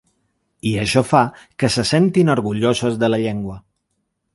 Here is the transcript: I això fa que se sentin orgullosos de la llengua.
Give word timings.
I 0.69 0.71
això 0.83 1.03
fa 1.09 1.21
que 1.65 1.71
se 1.77 1.85
sentin 1.93 2.35
orgullosos 2.39 3.01
de 3.05 3.15
la 3.17 3.25
llengua. 3.27 3.65